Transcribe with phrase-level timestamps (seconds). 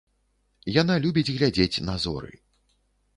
[0.81, 2.33] Яна любіць глядзець на зоры.